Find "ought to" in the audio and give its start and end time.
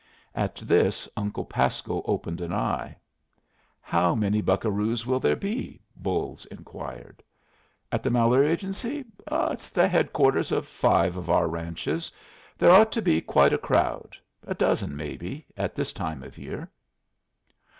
12.71-13.01